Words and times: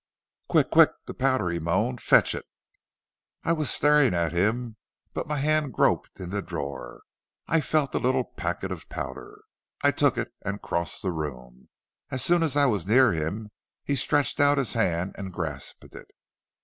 "'Quick, 0.49 0.71
quick, 0.71 0.89
the 1.05 1.13
powder!' 1.13 1.49
he 1.49 1.59
moaned; 1.59 2.01
'fetch 2.01 2.33
it!' 2.33 2.45
"I 3.43 3.53
was 3.53 3.69
staring 3.69 4.15
at 4.15 4.31
him, 4.31 4.77
but 5.13 5.27
my 5.27 5.37
hand 5.37 5.73
groped 5.73 6.19
in 6.19 6.31
the 6.31 6.41
drawer. 6.41 7.03
I 7.47 7.61
felt 7.61 7.93
a 7.93 7.99
little 7.99 8.23
packet 8.23 8.71
of 8.71 8.89
powder; 8.89 9.43
I 9.83 9.91
took 9.91 10.17
it 10.17 10.33
and 10.41 10.59
crossed 10.59 11.03
the 11.03 11.11
room. 11.11 11.69
As 12.09 12.23
soon 12.23 12.41
as 12.41 12.57
I 12.57 12.65
was 12.65 12.87
near 12.87 13.11
him 13.13 13.51
he 13.83 13.95
stretched 13.95 14.39
out 14.39 14.57
his 14.57 14.73
hand 14.73 15.13
and 15.19 15.31
grasped 15.31 15.93
it. 15.93 16.09